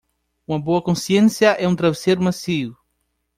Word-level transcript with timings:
Uma 0.47 0.59
boa 0.59 0.81
consciência 0.81 1.49
é 1.51 1.67
um 1.67 1.75
travesseiro 1.75 2.23
macio. 2.23 2.75